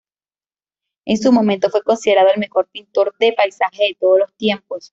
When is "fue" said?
1.69-1.83